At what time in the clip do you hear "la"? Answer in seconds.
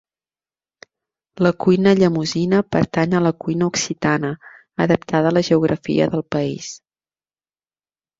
1.45-1.49, 3.25-3.31, 5.39-5.45